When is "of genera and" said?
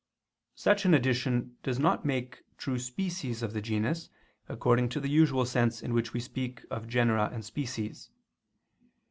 6.71-7.45